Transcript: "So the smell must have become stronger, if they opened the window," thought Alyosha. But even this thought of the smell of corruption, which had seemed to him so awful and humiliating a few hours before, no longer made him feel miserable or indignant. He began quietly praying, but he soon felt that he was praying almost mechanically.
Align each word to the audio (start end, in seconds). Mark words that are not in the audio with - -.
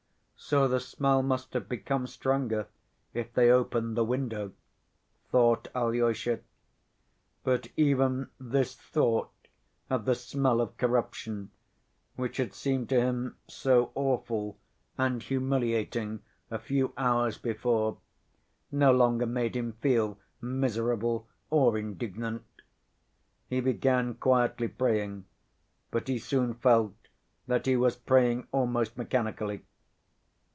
"So 0.43 0.67
the 0.67 0.79
smell 0.81 1.21
must 1.23 1.53
have 1.53 1.69
become 1.69 2.07
stronger, 2.07 2.67
if 3.13 3.31
they 3.31 3.49
opened 3.51 3.95
the 3.95 4.03
window," 4.03 4.51
thought 5.29 5.67
Alyosha. 5.75 6.39
But 7.43 7.67
even 7.77 8.27
this 8.39 8.75
thought 8.75 9.31
of 9.89 10.03
the 10.05 10.15
smell 10.15 10.59
of 10.59 10.75
corruption, 10.77 11.51
which 12.17 12.35
had 12.37 12.53
seemed 12.55 12.89
to 12.89 12.99
him 12.99 13.37
so 13.47 13.91
awful 13.95 14.57
and 14.97 15.21
humiliating 15.23 16.21
a 16.49 16.57
few 16.59 16.91
hours 16.97 17.37
before, 17.37 17.99
no 18.73 18.91
longer 18.91 19.27
made 19.27 19.55
him 19.55 19.73
feel 19.73 20.17
miserable 20.41 21.29
or 21.51 21.77
indignant. 21.77 22.43
He 23.47 23.61
began 23.61 24.15
quietly 24.15 24.67
praying, 24.67 25.27
but 25.91 26.07
he 26.09 26.17
soon 26.19 26.55
felt 26.55 26.95
that 27.47 27.67
he 27.67 27.77
was 27.77 27.95
praying 27.95 28.47
almost 28.51 28.97
mechanically. 28.97 29.61